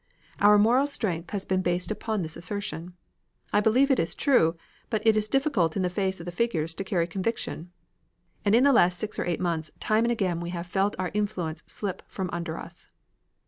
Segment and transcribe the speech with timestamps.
[0.39, 2.93] Our moral strength has been based upon this assertion.
[3.53, 4.57] I believe it is true,
[4.89, 7.71] but it is difficult in the face of the figures to carry conviction.
[8.43, 11.11] And in the last six or eight months time and again we have felt our
[11.13, 12.87] influence slip from under us."